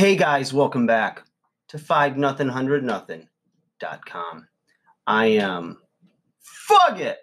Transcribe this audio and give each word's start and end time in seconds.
Hey 0.00 0.16
guys, 0.16 0.54
welcome 0.54 0.86
back 0.86 1.24
to 1.68 1.78
five 1.78 2.16
nothing 2.16 2.48
hundred 2.48 2.82
nothing 2.82 3.28
dot 3.80 4.06
com. 4.06 4.48
I 5.06 5.26
am 5.26 5.76
fuck 6.40 6.98
it. 6.98 7.18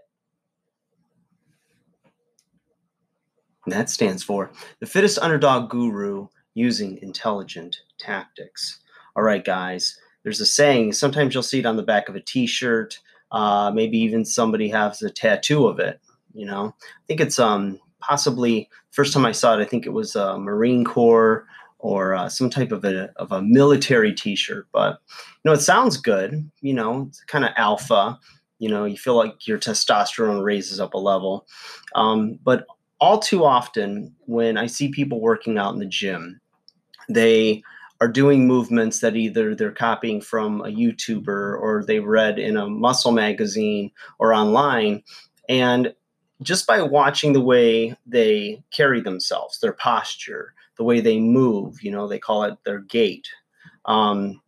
That 3.65 3.89
stands 3.89 4.21
for 4.21 4.51
the 4.79 4.85
fittest 4.85 5.17
underdog 5.17 5.71
guru 5.71 6.27
using 6.53 6.99
intelligent 7.01 7.77
tactics. 7.97 8.79
All 9.15 9.23
right, 9.23 9.43
guys. 9.43 9.97
There's 10.21 10.39
a 10.39 10.45
saying. 10.45 10.93
Sometimes 10.93 11.33
you'll 11.33 11.41
see 11.41 11.57
it 11.57 11.65
on 11.65 11.77
the 11.77 11.81
back 11.81 12.09
of 12.09 12.15
a 12.15 12.21
T-shirt. 12.21 12.99
Uh, 13.31 13.71
maybe 13.73 13.97
even 13.97 14.23
somebody 14.23 14.69
has 14.69 15.01
a 15.01 15.09
tattoo 15.09 15.65
of 15.65 15.79
it. 15.79 15.99
You 16.35 16.45
know, 16.45 16.75
I 16.77 17.01
think 17.07 17.21
it's 17.21 17.39
um 17.39 17.79
possibly 18.01 18.69
first 18.91 19.13
time 19.13 19.25
I 19.25 19.31
saw 19.31 19.57
it. 19.57 19.63
I 19.63 19.65
think 19.65 19.87
it 19.87 19.93
was 19.93 20.15
uh, 20.15 20.37
Marine 20.37 20.85
Corps 20.85 21.47
or 21.79 22.15
uh, 22.15 22.29
some 22.29 22.49
type 22.49 22.71
of 22.71 22.83
a 22.83 23.11
of 23.17 23.31
a 23.31 23.41
military 23.41 24.13
T-shirt. 24.13 24.67
But 24.71 24.99
you 25.43 25.49
know, 25.49 25.53
it 25.53 25.61
sounds 25.61 25.97
good. 25.97 26.49
You 26.61 26.73
know, 26.73 27.07
it's 27.09 27.23
kind 27.25 27.45
of 27.45 27.51
alpha. 27.55 28.19
You 28.59 28.69
know, 28.69 28.85
you 28.85 28.97
feel 28.97 29.15
like 29.15 29.47
your 29.47 29.59
testosterone 29.59 30.43
raises 30.43 30.79
up 30.79 30.93
a 30.93 30.97
level. 30.97 31.47
Um, 31.95 32.39
but 32.43 32.65
all 32.99 33.19
too 33.19 33.45
often, 33.45 34.15
when 34.25 34.57
I 34.57 34.65
see 34.65 34.89
people 34.89 35.21
working 35.21 35.57
out 35.57 35.73
in 35.73 35.79
the 35.79 35.85
gym, 35.85 36.41
they 37.07 37.61
are 38.01 38.07
doing 38.07 38.47
movements 38.47 38.99
that 38.99 39.15
either 39.15 39.55
they're 39.55 39.71
copying 39.71 40.21
from 40.21 40.61
a 40.61 40.65
YouTuber 40.65 41.59
or 41.59 41.83
they 41.85 41.99
read 41.99 42.37
in 42.37 42.57
a 42.57 42.69
muscle 42.69 43.11
magazine 43.11 43.91
or 44.19 44.33
online. 44.33 45.03
And 45.49 45.93
just 46.41 46.67
by 46.67 46.81
watching 46.81 47.33
the 47.33 47.41
way 47.41 47.95
they 48.05 48.63
carry 48.71 49.01
themselves, 49.01 49.59
their 49.59 49.73
posture, 49.73 50.53
the 50.77 50.83
way 50.83 50.99
they 50.99 51.19
move, 51.19 51.81
you 51.81 51.91
know, 51.91 52.07
they 52.07 52.19
call 52.19 52.43
it 52.43 52.57
their 52.63 52.79
gait. 52.79 53.27
Um, 53.85 54.41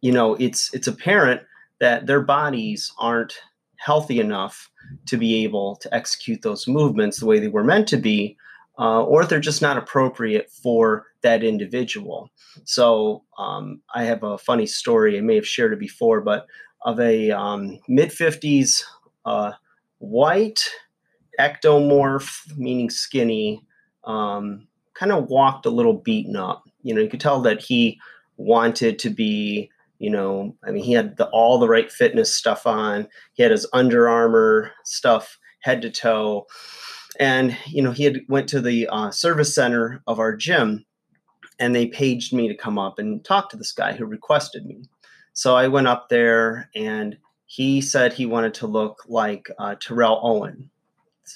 you 0.00 0.12
know, 0.12 0.34
it's 0.34 0.72
it's 0.74 0.88
apparent 0.88 1.42
that 1.80 2.06
their 2.06 2.20
bodies 2.20 2.92
aren't 2.98 3.34
healthy 3.76 4.20
enough 4.20 4.70
to 5.06 5.16
be 5.16 5.44
able 5.44 5.76
to 5.76 5.92
execute 5.94 6.42
those 6.42 6.68
movements 6.68 7.18
the 7.18 7.26
way 7.26 7.38
they 7.38 7.48
were 7.48 7.64
meant 7.64 7.88
to 7.88 7.96
be, 7.96 8.36
uh, 8.78 9.02
or 9.02 9.24
they're 9.24 9.40
just 9.40 9.62
not 9.62 9.76
appropriate 9.76 10.50
for 10.50 11.06
that 11.22 11.42
individual. 11.42 12.30
So 12.64 13.24
um, 13.38 13.80
I 13.94 14.04
have 14.04 14.22
a 14.22 14.38
funny 14.38 14.66
story. 14.66 15.18
I 15.18 15.20
may 15.20 15.34
have 15.36 15.46
shared 15.46 15.72
it 15.72 15.78
before, 15.78 16.20
but 16.20 16.46
of 16.84 17.00
a 17.00 17.30
um, 17.30 17.78
mid 17.88 18.10
50s 18.10 18.82
uh, 19.24 19.52
white 19.98 20.64
ectomorph, 21.38 22.56
meaning 22.56 22.90
skinny, 22.90 23.64
um, 24.04 24.66
kind 25.02 25.10
of 25.10 25.28
walked 25.28 25.66
a 25.66 25.70
little 25.70 25.94
beaten 25.94 26.36
up. 26.36 26.62
You 26.82 26.94
know, 26.94 27.00
you 27.00 27.08
could 27.08 27.20
tell 27.20 27.40
that 27.40 27.60
he 27.60 27.98
wanted 28.36 29.00
to 29.00 29.10
be, 29.10 29.68
you 29.98 30.08
know, 30.08 30.54
I 30.62 30.70
mean, 30.70 30.84
he 30.84 30.92
had 30.92 31.16
the, 31.16 31.28
all 31.30 31.58
the 31.58 31.68
right 31.68 31.90
fitness 31.90 32.32
stuff 32.32 32.68
on. 32.68 33.08
He 33.32 33.42
had 33.42 33.50
his 33.50 33.66
Under 33.72 34.08
Armour 34.08 34.70
stuff 34.84 35.40
head 35.62 35.82
to 35.82 35.90
toe, 35.90 36.46
and 37.18 37.56
you 37.66 37.82
know, 37.82 37.90
he 37.90 38.04
had 38.04 38.20
went 38.28 38.48
to 38.50 38.60
the 38.60 38.86
uh, 38.88 39.10
service 39.10 39.52
center 39.52 40.02
of 40.06 40.20
our 40.20 40.36
gym, 40.36 40.84
and 41.58 41.74
they 41.74 41.86
paged 41.86 42.32
me 42.32 42.46
to 42.46 42.54
come 42.54 42.78
up 42.78 43.00
and 43.00 43.24
talk 43.24 43.50
to 43.50 43.56
this 43.56 43.72
guy 43.72 43.94
who 43.94 44.06
requested 44.06 44.64
me. 44.66 44.84
So 45.32 45.56
I 45.56 45.66
went 45.66 45.88
up 45.88 46.10
there, 46.10 46.70
and 46.76 47.18
he 47.46 47.80
said 47.80 48.12
he 48.12 48.26
wanted 48.26 48.54
to 48.54 48.68
look 48.68 49.02
like 49.08 49.50
uh, 49.58 49.74
Terrell 49.80 50.20
Owen, 50.22 50.70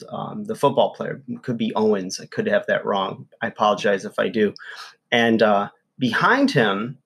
um, 0.09 0.45
the 0.45 0.55
football 0.55 0.95
player. 0.95 1.23
Could 1.43 1.59
be 1.59 1.75
Owens. 1.75 2.21
I 2.21 2.27
could 2.27 2.47
have 2.47 2.67
that 2.67 2.85
wrong. 2.85 3.27
I 3.43 3.49
apologize 3.49 4.05
if 4.05 4.19
I 4.19 4.29
do. 4.29 4.55
And 5.13 5.43
uh, 5.43 5.71
behind 5.99 6.51
him, 6.51 6.99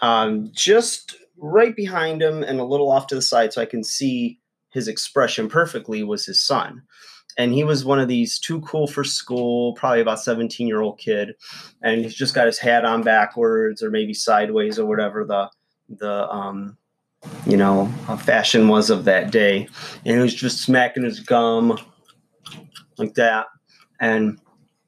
um, 0.00 0.50
just 0.52 1.16
right 1.38 1.74
behind 1.74 2.22
him 2.22 2.42
and 2.42 2.60
a 2.60 2.64
little 2.64 2.90
off 2.90 3.06
to 3.08 3.14
the 3.14 3.22
side, 3.22 3.52
so 3.52 3.60
I 3.60 3.66
can 3.66 3.82
see 3.82 4.38
his 4.70 4.88
expression 4.88 5.48
perfectly, 5.48 6.02
was 6.02 6.24
his 6.26 6.42
son. 6.42 6.82
And 7.38 7.52
he 7.52 7.64
was 7.64 7.84
one 7.84 7.98
of 7.98 8.08
these 8.08 8.38
too 8.38 8.60
cool 8.60 8.86
for 8.86 9.04
school, 9.04 9.72
probably 9.74 10.00
about 10.00 10.20
17 10.20 10.66
year 10.66 10.80
old 10.80 10.98
kid. 10.98 11.34
And 11.82 12.02
he's 12.02 12.14
just 12.14 12.34
got 12.34 12.46
his 12.46 12.58
hat 12.58 12.84
on 12.84 13.02
backwards 13.02 13.82
or 13.82 13.90
maybe 13.90 14.12
sideways 14.12 14.78
or 14.78 14.86
whatever 14.86 15.24
the, 15.24 15.50
the, 15.88 16.28
um, 16.30 16.76
you 17.46 17.56
know, 17.56 17.86
fashion 18.20 18.68
was 18.68 18.90
of 18.90 19.04
that 19.04 19.30
day. 19.30 19.68
And 20.04 20.16
he 20.16 20.22
was 20.22 20.34
just 20.34 20.62
smacking 20.62 21.04
his 21.04 21.20
gum, 21.20 21.78
like 22.98 23.14
that. 23.14 23.46
And 24.00 24.38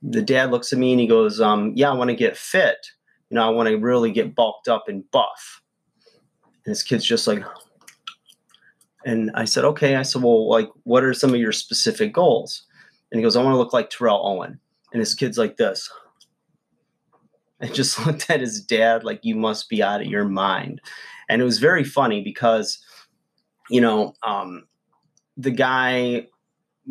the 0.02 0.22
dad 0.22 0.50
looks 0.50 0.72
at 0.72 0.78
me 0.78 0.92
and 0.92 1.00
he 1.00 1.06
goes, 1.06 1.40
um, 1.40 1.72
Yeah, 1.74 1.90
I 1.90 1.94
want 1.94 2.10
to 2.10 2.16
get 2.16 2.36
fit. 2.36 2.78
You 3.30 3.36
know, 3.36 3.46
I 3.46 3.50
want 3.50 3.68
to 3.68 3.76
really 3.76 4.12
get 4.12 4.34
bulked 4.34 4.68
up 4.68 4.84
and 4.88 5.08
buff. 5.10 5.62
And 6.64 6.70
his 6.70 6.82
kid's 6.82 7.04
just 7.04 7.26
like, 7.26 7.42
and 9.06 9.30
I 9.34 9.44
said, 9.44 9.64
Okay. 9.64 9.96
I 9.96 10.02
said, 10.02 10.22
Well, 10.22 10.48
like, 10.48 10.68
what 10.84 11.04
are 11.04 11.14
some 11.14 11.30
of 11.30 11.40
your 11.40 11.52
specific 11.52 12.12
goals? 12.12 12.64
And 13.10 13.18
he 13.18 13.22
goes, 13.22 13.36
I 13.36 13.42
want 13.42 13.54
to 13.54 13.58
look 13.58 13.72
like 13.72 13.90
Terrell 13.90 14.26
Owen. 14.26 14.58
And 14.92 15.00
his 15.00 15.14
kid's 15.14 15.38
like 15.38 15.56
this. 15.56 15.90
I 17.60 17.66
just 17.66 17.98
looked 18.06 18.28
at 18.30 18.40
his 18.40 18.62
dad 18.62 19.04
like, 19.04 19.20
You 19.22 19.36
must 19.36 19.68
be 19.68 19.82
out 19.82 20.00
of 20.00 20.06
your 20.06 20.24
mind. 20.24 20.80
And 21.28 21.40
it 21.40 21.44
was 21.44 21.58
very 21.58 21.84
funny 21.84 22.22
because, 22.22 22.78
you 23.70 23.80
know, 23.80 24.14
um, 24.22 24.66
the 25.36 25.50
guy 25.50 26.26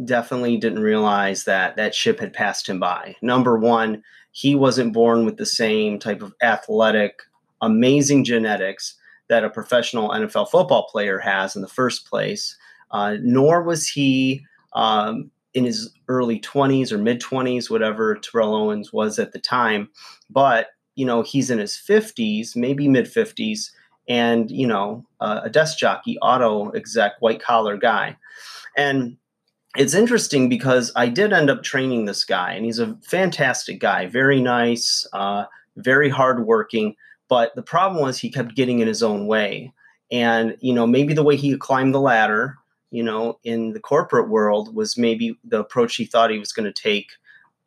definitely 0.05 0.57
didn't 0.57 0.81
realize 0.81 1.43
that 1.43 1.75
that 1.75 1.95
ship 1.95 2.19
had 2.19 2.33
passed 2.33 2.67
him 2.67 2.79
by. 2.79 3.15
Number 3.21 3.57
one, 3.57 4.03
he 4.31 4.55
wasn't 4.55 4.93
born 4.93 5.25
with 5.25 5.37
the 5.37 5.45
same 5.45 5.99
type 5.99 6.21
of 6.21 6.33
athletic, 6.41 7.21
amazing 7.61 8.23
genetics 8.23 8.95
that 9.29 9.43
a 9.43 9.49
professional 9.49 10.09
NFL 10.09 10.49
football 10.49 10.87
player 10.87 11.19
has 11.19 11.55
in 11.55 11.61
the 11.61 11.67
first 11.67 12.07
place, 12.07 12.57
uh, 12.91 13.15
nor 13.21 13.63
was 13.63 13.87
he 13.87 14.45
um, 14.73 15.31
in 15.53 15.65
his 15.65 15.91
early 16.07 16.39
20s 16.39 16.91
or 16.91 16.97
mid 16.97 17.21
20s, 17.21 17.69
whatever 17.69 18.15
Terrell 18.15 18.55
Owens 18.55 18.91
was 18.91 19.19
at 19.19 19.31
the 19.31 19.39
time. 19.39 19.89
But, 20.29 20.67
you 20.95 21.05
know, 21.05 21.21
he's 21.21 21.49
in 21.49 21.59
his 21.59 21.73
50s, 21.73 22.55
maybe 22.55 22.87
mid 22.87 23.05
50s, 23.05 23.71
and, 24.09 24.51
you 24.51 24.67
know, 24.67 25.05
uh, 25.19 25.41
a 25.43 25.49
desk 25.49 25.77
jockey, 25.77 26.17
auto 26.19 26.71
exec, 26.71 27.13
white 27.19 27.41
collar 27.41 27.77
guy. 27.77 28.17
And 28.75 29.17
it's 29.75 29.95
interesting 29.95 30.49
because 30.49 30.91
I 30.95 31.07
did 31.07 31.33
end 31.33 31.49
up 31.49 31.63
training 31.63 32.05
this 32.05 32.23
guy, 32.23 32.53
and 32.53 32.65
he's 32.65 32.79
a 32.79 32.95
fantastic 33.03 33.79
guy, 33.79 34.05
very 34.07 34.39
nice, 34.39 35.07
uh, 35.13 35.45
very 35.77 36.09
hardworking. 36.09 36.95
But 37.27 37.55
the 37.55 37.63
problem 37.63 38.01
was 38.01 38.19
he 38.19 38.29
kept 38.29 38.55
getting 38.55 38.79
in 38.79 38.87
his 38.87 39.01
own 39.01 39.25
way, 39.25 39.73
and 40.11 40.57
you 40.59 40.73
know 40.73 40.85
maybe 40.85 41.13
the 41.13 41.23
way 41.23 41.35
he 41.35 41.57
climbed 41.57 41.93
the 41.93 41.99
ladder, 41.99 42.57
you 42.91 43.03
know, 43.03 43.39
in 43.43 43.73
the 43.73 43.79
corporate 43.79 44.29
world 44.29 44.75
was 44.75 44.97
maybe 44.97 45.37
the 45.43 45.59
approach 45.59 45.95
he 45.95 46.05
thought 46.05 46.29
he 46.29 46.39
was 46.39 46.53
going 46.53 46.71
to 46.71 46.81
take, 46.81 47.09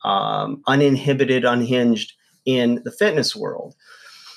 um, 0.04 0.62
uninhibited, 0.68 1.44
unhinged 1.44 2.12
in 2.44 2.82
the 2.84 2.92
fitness 2.92 3.34
world. 3.34 3.74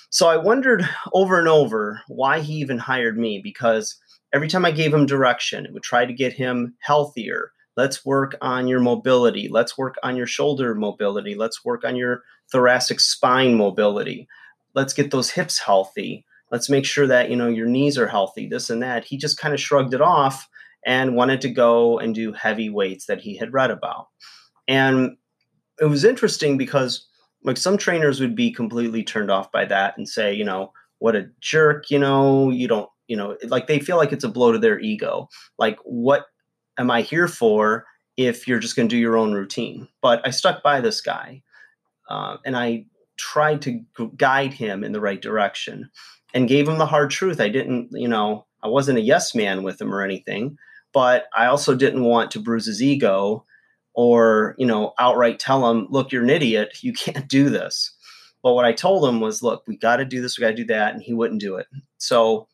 So 0.10 0.28
I 0.28 0.38
wondered 0.38 0.90
over 1.14 1.38
and 1.38 1.48
over 1.48 2.02
why 2.08 2.40
he 2.40 2.54
even 2.54 2.80
hired 2.80 3.20
me 3.20 3.40
because 3.44 3.96
every 4.34 4.48
time 4.48 4.66
I 4.66 4.72
gave 4.72 4.92
him 4.92 5.06
direction, 5.06 5.68
it 5.68 5.74
would 5.74 5.84
try 5.84 6.06
to 6.06 6.14
get 6.14 6.34
him 6.34 6.74
healthier 6.80 7.52
Let's 7.78 8.06
work 8.06 8.36
on 8.42 8.68
your 8.68 8.80
mobility. 8.80 9.48
Let's 9.50 9.78
work 9.78 9.96
on 10.04 10.16
your 10.16 10.28
shoulder 10.28 10.76
mobility. 10.76 11.36
Let's 11.36 11.64
work 11.64 11.84
on 11.84 11.96
your 11.96 12.24
thoracic 12.52 13.00
spine 13.00 13.56
mobility. 13.56 14.28
Let's 14.74 14.94
get 14.94 15.12
those 15.12 15.32
hips 15.32 15.60
healthy. 15.60 16.26
Let's 16.52 16.70
make 16.70 16.86
sure 16.86 17.08
that, 17.08 17.30
you 17.30 17.36
know, 17.36 17.48
your 17.48 17.68
knees 17.68 17.98
are 17.98 18.08
healthy, 18.08 18.48
this 18.48 18.70
and 18.70 18.82
that. 18.82 19.06
He 19.06 19.18
just 19.18 19.38
kind 19.38 19.54
of 19.54 19.60
shrugged 19.60 19.94
it 19.94 20.02
off 20.02 20.48
and 20.86 21.16
wanted 21.16 21.42
to 21.42 21.50
go 21.50 22.00
and 22.00 22.16
do 22.16 22.34
heavy 22.34 22.70
weights 22.70 23.06
that 23.06 23.22
he 23.22 23.38
had 23.38 23.54
read 23.54 23.72
about. 23.72 24.08
And 24.68 25.18
it 25.80 25.86
was 25.86 26.04
interesting 26.04 26.58
because 26.58 27.08
like 27.44 27.58
some 27.58 27.78
trainers 27.78 28.20
would 28.20 28.36
be 28.36 28.52
completely 28.52 29.04
turned 29.04 29.32
off 29.32 29.52
by 29.52 29.66
that 29.66 29.98
and 29.98 30.08
say, 30.08 30.34
you 30.34 30.44
know, 30.44 30.72
what 31.00 31.16
a 31.16 31.30
jerk, 31.40 31.90
you 31.90 32.00
know, 32.00 32.50
you 32.50 32.68
don't, 32.68 32.90
you 33.08 33.16
know, 33.16 33.38
like 33.44 33.68
they 33.68 33.80
feel 33.80 33.98
like 33.98 34.12
it's 34.12 34.24
a 34.24 34.30
blow 34.30 34.52
to 34.52 34.60
their 34.60 34.80
ego. 34.80 35.28
Like 35.58 35.78
what 35.84 36.26
am 36.80 36.90
I 36.90 37.02
here 37.02 37.28
for 37.28 37.86
if 38.18 38.48
you're 38.48 38.60
just 38.60 38.76
going 38.76 38.88
to 38.90 38.96
do 38.96 39.00
your 39.00 39.18
own 39.18 39.34
routine? 39.34 39.88
But 40.02 40.26
I 40.26 40.32
stuck 40.32 40.64
by 40.64 40.82
this 40.82 41.02
guy 41.02 41.44
uh, 42.10 42.38
and 42.46 42.58
I 42.58 42.86
tried 43.18 43.62
to 43.64 43.82
guide 44.18 44.54
him 44.54 44.84
in 44.84 44.94
the 44.94 45.02
right 45.02 45.22
direction 45.22 45.92
and 46.34 46.48
gave 46.48 46.68
him 46.68 46.78
the 46.78 46.86
hard 46.86 47.12
truth. 47.12 47.42
I 47.42 47.50
didn't, 47.50 47.90
you 47.92 48.08
know, 48.08 48.46
I 48.64 48.68
wasn't 48.68 48.98
a 48.98 49.02
yes 49.02 49.36
man 49.36 49.64
with 49.64 49.80
him 49.80 49.94
or 49.94 50.02
anything, 50.02 50.58
but 50.94 51.26
I 51.36 51.46
also 51.46 51.76
didn't 51.76 52.04
want 52.04 52.32
to 52.32 52.40
bruise 52.40 52.66
his 52.66 52.82
ego 52.82 53.46
or, 53.94 54.56
you 54.58 54.66
know, 54.66 54.94
outright 55.00 55.40
tell 55.40 55.70
him, 55.70 55.88
look, 55.90 56.12
you're 56.12 56.24
an 56.24 56.30
idiot. 56.30 56.78
You 56.82 56.94
can't 56.94 57.28
do 57.28 57.50
this. 57.50 57.94
But 58.42 58.54
what 58.54 58.66
I 58.66 58.72
told 58.72 59.08
him 59.08 59.20
was, 59.20 59.44
look, 59.44 59.64
we 59.68 59.76
got 59.76 59.98
to 59.98 60.06
do 60.06 60.22
this, 60.22 60.38
we 60.38 60.44
got 60.44 60.52
to 60.52 60.56
do 60.56 60.66
that. 60.66 60.94
And 60.94 61.04
he 61.04 61.14
wouldn't 61.14 61.42
do 61.42 61.56
it. 61.56 61.68
So 61.98 62.48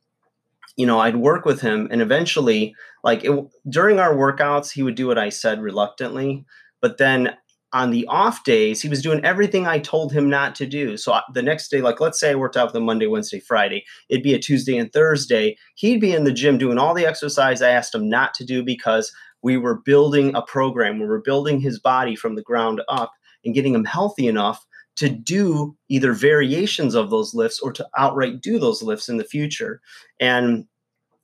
you 0.77 0.85
know, 0.85 0.99
I'd 0.99 1.15
work 1.15 1.45
with 1.45 1.61
him 1.61 1.87
and 1.91 2.01
eventually, 2.01 2.75
like 3.03 3.23
it, 3.23 3.45
during 3.69 3.99
our 3.99 4.13
workouts, 4.13 4.71
he 4.71 4.83
would 4.83 4.95
do 4.95 5.07
what 5.07 5.17
I 5.17 5.29
said 5.29 5.61
reluctantly. 5.61 6.45
But 6.81 6.97
then 6.97 7.35
on 7.73 7.91
the 7.91 8.07
off 8.07 8.43
days, 8.43 8.81
he 8.81 8.89
was 8.89 9.01
doing 9.01 9.23
everything 9.25 9.67
I 9.67 9.79
told 9.79 10.13
him 10.13 10.29
not 10.29 10.55
to 10.55 10.65
do. 10.65 10.95
So 10.97 11.19
the 11.33 11.41
next 11.41 11.69
day, 11.69 11.81
like 11.81 11.99
let's 11.99 12.19
say 12.19 12.31
I 12.31 12.35
worked 12.35 12.55
out 12.55 12.67
with 12.67 12.75
him 12.75 12.85
Monday, 12.85 13.07
Wednesday, 13.07 13.39
Friday, 13.39 13.85
it'd 14.09 14.23
be 14.23 14.33
a 14.33 14.39
Tuesday 14.39 14.77
and 14.77 14.91
Thursday. 14.91 15.57
He'd 15.75 15.99
be 15.99 16.13
in 16.13 16.23
the 16.23 16.31
gym 16.31 16.57
doing 16.57 16.77
all 16.77 16.93
the 16.93 17.05
exercise 17.05 17.61
I 17.61 17.71
asked 17.71 17.93
him 17.93 18.07
not 18.09 18.33
to 18.35 18.45
do 18.45 18.63
because 18.63 19.11
we 19.41 19.57
were 19.57 19.81
building 19.81 20.33
a 20.35 20.41
program. 20.41 20.99
We 20.99 21.05
were 21.05 21.21
building 21.21 21.59
his 21.59 21.79
body 21.79 22.15
from 22.15 22.35
the 22.35 22.41
ground 22.41 22.81
up 22.87 23.11
and 23.43 23.53
getting 23.53 23.75
him 23.75 23.85
healthy 23.85 24.27
enough 24.27 24.65
to 24.95 25.09
do 25.09 25.75
either 25.89 26.13
variations 26.13 26.95
of 26.95 27.09
those 27.09 27.33
lifts 27.33 27.59
or 27.59 27.71
to 27.73 27.87
outright 27.97 28.41
do 28.41 28.59
those 28.59 28.81
lifts 28.81 29.09
in 29.09 29.17
the 29.17 29.23
future. 29.23 29.81
And 30.19 30.65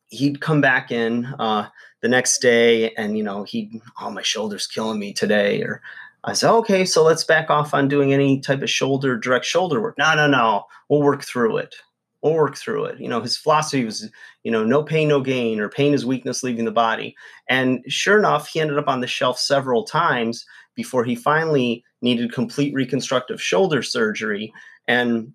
he'd 0.08 0.42
come 0.42 0.60
back 0.60 0.92
in 0.92 1.26
uh, 1.40 1.68
the 2.02 2.10
next 2.10 2.40
day 2.40 2.94
and, 2.96 3.18
you 3.18 3.24
know, 3.24 3.44
he, 3.44 3.82
oh, 4.02 4.12
my 4.12 4.22
shoulder's 4.22 4.68
killing 4.68 5.00
me 5.00 5.14
today. 5.14 5.62
Or 5.62 5.82
I 6.26 6.34
said, 6.34 6.52
okay, 6.52 6.86
so 6.86 7.04
let's 7.04 7.24
back 7.24 7.50
off 7.50 7.74
on 7.74 7.88
doing 7.88 8.14
any 8.14 8.40
type 8.42 8.62
of 8.62 8.70
shoulder, 8.70 9.18
direct 9.18 9.46
shoulder 9.46 9.82
work. 9.82 9.98
No, 9.98 10.14
no, 10.16 10.28
no, 10.28 10.66
we'll 10.90 11.02
work 11.02 11.24
through 11.24 11.58
it. 11.58 11.76
We'll 12.22 12.34
work 12.34 12.56
through 12.56 12.86
it. 12.86 13.00
You 13.00 13.08
know, 13.08 13.22
his 13.22 13.38
philosophy 13.38 13.84
was, 13.84 14.08
you 14.44 14.52
know, 14.52 14.64
no 14.64 14.84
pain, 14.84 15.08
no 15.08 15.22
gain, 15.22 15.60
or 15.60 15.70
pain 15.70 15.94
is 15.94 16.06
weakness 16.06 16.44
leaving 16.44 16.66
the 16.66 16.72
body. 16.72 17.16
And 17.50 17.84
sure 17.88 18.20
enough, 18.20 18.48
he 18.48 18.60
ended 18.60 18.78
up 18.78 18.88
on 18.88 19.02
the 19.02 19.08
shelf 19.08 19.40
several 19.40 19.84
times 19.86 20.46
before 20.76 21.04
he 21.04 21.16
finally 21.16 21.84
needed 22.02 22.34
complete 22.34 22.74
reconstructive 22.74 23.42
shoulder 23.42 23.82
surgery. 23.82 24.54
And 24.88 25.34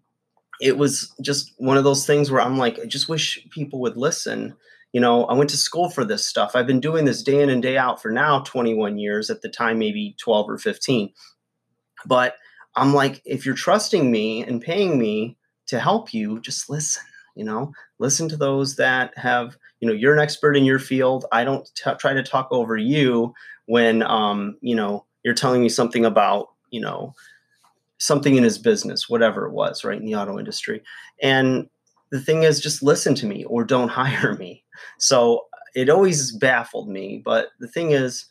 it 0.60 0.78
was 0.78 1.14
just 1.20 1.52
one 1.58 1.76
of 1.76 1.84
those 1.84 2.06
things 2.06 2.30
where 2.30 2.40
I'm 2.40 2.58
like, 2.58 2.78
I 2.78 2.86
just 2.86 3.08
wish 3.08 3.46
people 3.50 3.80
would 3.80 3.96
listen. 3.96 4.54
You 4.92 5.00
know, 5.00 5.24
I 5.26 5.34
went 5.34 5.50
to 5.50 5.56
school 5.56 5.90
for 5.90 6.04
this 6.04 6.24
stuff. 6.24 6.52
I've 6.54 6.66
been 6.66 6.80
doing 6.80 7.04
this 7.04 7.22
day 7.22 7.42
in 7.42 7.50
and 7.50 7.62
day 7.62 7.76
out 7.76 8.00
for 8.00 8.10
now 8.10 8.40
21 8.40 8.98
years, 8.98 9.30
at 9.30 9.42
the 9.42 9.48
time, 9.48 9.78
maybe 9.78 10.16
12 10.18 10.50
or 10.50 10.58
15. 10.58 11.10
But 12.06 12.36
I'm 12.74 12.94
like, 12.94 13.20
if 13.24 13.44
you're 13.44 13.54
trusting 13.54 14.10
me 14.10 14.42
and 14.42 14.62
paying 14.62 14.98
me 14.98 15.36
to 15.66 15.80
help 15.80 16.14
you, 16.14 16.40
just 16.40 16.70
listen. 16.70 17.02
You 17.34 17.44
know, 17.44 17.72
listen 17.98 18.30
to 18.30 18.36
those 18.36 18.76
that 18.76 19.12
have, 19.18 19.58
you 19.80 19.88
know, 19.88 19.92
you're 19.92 20.14
an 20.14 20.20
expert 20.20 20.56
in 20.56 20.64
your 20.64 20.78
field. 20.78 21.26
I 21.32 21.44
don't 21.44 21.68
t- 21.74 21.90
try 21.98 22.14
to 22.14 22.22
talk 22.22 22.48
over 22.50 22.78
you 22.78 23.34
when, 23.66 24.02
um, 24.02 24.56
you 24.62 24.74
know, 24.74 25.04
you're 25.26 25.34
telling 25.34 25.61
me 25.61 25.69
something 25.69 26.05
about, 26.05 26.50
you 26.70 26.81
know, 26.81 27.12
something 27.99 28.37
in 28.37 28.44
his 28.44 28.58
business, 28.58 29.08
whatever 29.08 29.44
it 29.44 29.50
was, 29.50 29.82
right, 29.82 29.99
in 29.99 30.06
the 30.06 30.14
auto 30.14 30.38
industry. 30.38 30.81
And 31.20 31.69
the 32.12 32.20
thing 32.20 32.44
is, 32.44 32.61
just 32.61 32.81
listen 32.81 33.17
to 33.17 33.26
me 33.26 33.44
or 33.46 33.64
don't 33.64 33.88
hire 34.00 34.37
me. 34.37 34.62
So 34.99 35.46
it 35.75 35.90
always 35.90 36.31
baffled 36.31 36.88
me. 36.88 37.20
But 37.25 37.49
the 37.58 37.67
thing 37.67 37.90
is, 37.90 38.26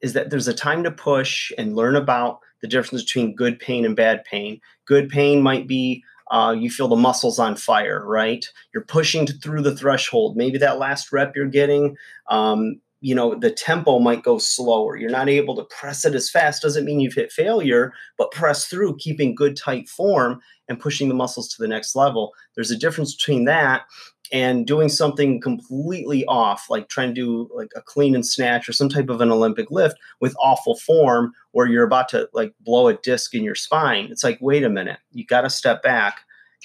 is 0.00 0.14
that 0.14 0.30
there's 0.30 0.48
a 0.48 0.54
time 0.54 0.82
to 0.84 0.90
push 0.90 1.52
and 1.58 1.76
learn 1.76 1.94
about 1.94 2.38
the 2.62 2.68
difference 2.68 3.04
between 3.04 3.36
good 3.36 3.58
pain 3.58 3.84
and 3.84 3.94
bad 3.94 4.24
pain. 4.24 4.62
Good 4.86 5.10
pain 5.10 5.42
might 5.42 5.66
be 5.66 6.02
uh, 6.30 6.52
you 6.58 6.70
feel 6.70 6.88
the 6.88 6.96
muscles 6.96 7.38
on 7.38 7.54
fire, 7.54 8.02
right? 8.06 8.46
You're 8.72 8.84
pushing 8.84 9.26
through 9.26 9.60
the 9.60 9.76
threshold. 9.76 10.38
Maybe 10.38 10.56
that 10.56 10.78
last 10.78 11.12
rep 11.12 11.36
you're 11.36 11.44
getting, 11.44 11.98
um, 12.28 12.80
you 13.00 13.14
know 13.14 13.34
the 13.34 13.50
tempo 13.50 13.98
might 13.98 14.22
go 14.22 14.38
slower. 14.38 14.96
You're 14.96 15.10
not 15.10 15.28
able 15.28 15.56
to 15.56 15.64
press 15.64 16.04
it 16.04 16.14
as 16.14 16.30
fast 16.30 16.62
doesn't 16.62 16.84
mean 16.84 17.00
you've 17.00 17.14
hit 17.14 17.32
failure 17.32 17.92
but 18.18 18.30
press 18.30 18.66
through 18.66 18.96
keeping 18.96 19.34
good 19.34 19.56
tight 19.56 19.88
form 19.88 20.40
and 20.68 20.78
pushing 20.78 21.08
the 21.08 21.14
muscles 21.14 21.48
to 21.48 21.62
the 21.62 21.68
next 21.68 21.96
level. 21.96 22.32
There's 22.54 22.70
a 22.70 22.76
difference 22.76 23.14
between 23.14 23.44
that 23.46 23.82
and 24.32 24.66
doing 24.66 24.88
something 24.88 25.40
completely 25.40 26.24
off 26.26 26.66
like 26.70 26.88
trying 26.88 27.08
to 27.08 27.14
do 27.14 27.50
like 27.54 27.70
a 27.74 27.82
clean 27.82 28.14
and 28.14 28.26
snatch 28.26 28.68
or 28.68 28.72
some 28.72 28.88
type 28.88 29.08
of 29.08 29.20
an 29.20 29.30
olympic 29.30 29.70
lift 29.70 29.96
with 30.20 30.36
awful 30.40 30.76
form 30.76 31.32
where 31.52 31.66
you're 31.66 31.84
about 31.84 32.08
to 32.08 32.28
like 32.32 32.54
blow 32.60 32.86
a 32.86 32.94
disc 32.94 33.34
in 33.34 33.42
your 33.42 33.54
spine. 33.54 34.08
It's 34.10 34.22
like 34.24 34.38
wait 34.40 34.62
a 34.62 34.68
minute 34.68 34.98
you 35.12 35.24
got 35.24 35.42
to 35.42 35.50
step 35.50 35.82
back 35.82 36.20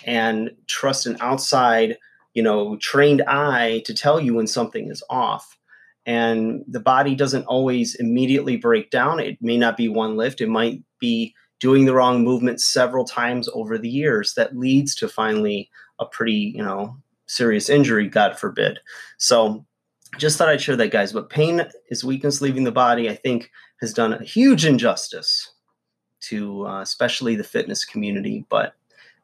and 0.06 0.52
trust 0.68 1.06
an 1.06 1.18
outside 1.22 1.98
you 2.34 2.44
know 2.44 2.76
trained 2.78 3.24
eye 3.28 3.82
to 3.86 3.94
tell 3.94 4.20
you 4.20 4.34
when 4.34 4.48
something 4.48 4.90
is 4.90 5.04
off 5.10 5.58
and 6.06 6.64
the 6.68 6.80
body 6.80 7.16
doesn't 7.16 7.46
always 7.46 7.96
immediately 7.96 8.58
break 8.58 8.92
down. 8.92 9.20
It 9.20 9.38
may 9.42 9.58
not 9.58 9.78
be 9.78 9.88
one 9.88 10.18
lift, 10.18 10.42
it 10.42 10.50
might 10.50 10.82
be 11.00 11.34
doing 11.60 11.86
the 11.86 11.94
wrong 11.94 12.24
movement 12.24 12.62
several 12.62 13.06
times 13.06 13.50
over 13.54 13.78
the 13.78 13.90
years 13.90 14.34
that 14.36 14.58
leads 14.58 14.94
to 14.96 15.08
finally 15.08 15.70
a 16.00 16.06
pretty, 16.06 16.54
you 16.56 16.64
know, 16.64 16.98
serious 17.28 17.70
injury, 17.70 18.08
God 18.08 18.38
forbid. 18.38 18.80
So 19.18 19.66
just 20.18 20.38
thought 20.38 20.50
I'd 20.50 20.62
share 20.62 20.76
that, 20.76 20.92
guys. 20.92 21.14
But 21.14 21.30
pain 21.30 21.66
is 21.90 22.04
weakness 22.04 22.42
leaving 22.42 22.64
the 22.64 22.72
body, 22.72 23.10
I 23.10 23.16
think, 23.16 23.52
has 23.82 23.94
done 23.94 24.14
a 24.14 24.24
huge 24.24 24.66
injustice 24.66 25.52
to 26.22 26.66
uh, 26.68 26.82
especially 26.82 27.36
the 27.36 27.44
fitness 27.44 27.86
community. 27.86 28.46
But 28.50 28.74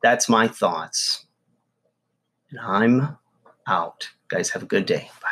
that's 0.01 0.29
my 0.29 0.47
thoughts. 0.47 1.25
And 2.49 2.59
I'm 2.59 3.17
out. 3.67 4.09
Guys, 4.27 4.49
have 4.49 4.63
a 4.63 4.67
good 4.67 4.85
day. 4.85 5.09
Bye. 5.21 5.30